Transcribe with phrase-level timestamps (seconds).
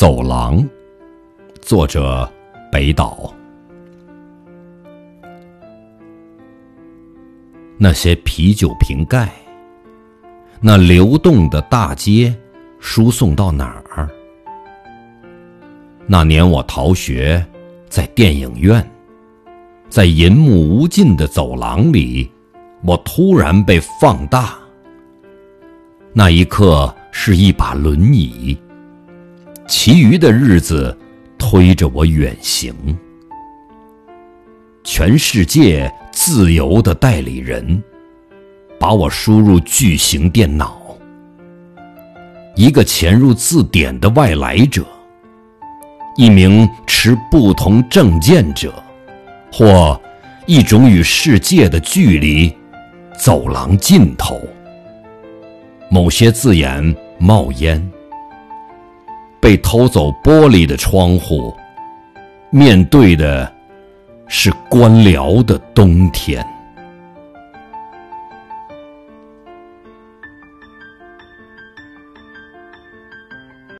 [0.00, 0.66] 走廊，
[1.60, 2.26] 作者
[2.72, 3.30] 北岛。
[7.76, 9.30] 那些啤酒瓶盖，
[10.58, 12.34] 那流动的大街，
[12.78, 14.08] 输送到哪儿？
[16.06, 17.46] 那年我逃学，
[17.90, 18.82] 在电影院，
[19.90, 22.32] 在银幕无尽的走廊里，
[22.82, 24.54] 我突然被放大。
[26.14, 28.58] 那一刻是一把轮椅，
[29.70, 30.94] 其余的日子
[31.38, 32.74] 推着我远行。
[34.82, 37.80] 全世界自由的代理人，
[38.80, 40.82] 把我输入巨型电脑。
[42.56, 44.84] 一个潜入字典的外来者，
[46.16, 48.74] 一名持不同证件者，
[49.52, 49.98] 或
[50.46, 52.52] 一种与世界的距离，
[53.16, 54.40] 走廊尽头。
[55.88, 57.88] 某些字眼冒烟，
[59.40, 61.54] 被偷走玻璃的窗户，
[62.50, 63.50] 面对的
[64.28, 66.46] 是官僚的冬天。